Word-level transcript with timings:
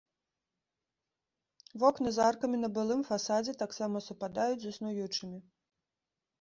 Вокны 1.83 2.09
з 2.17 2.25
аркамі 2.31 2.57
на 2.63 2.69
былым 2.79 3.05
фасадзе 3.11 3.57
таксама 3.63 4.05
супадаюць 4.09 4.59
з 4.67 4.75
існуючымі. 4.75 5.37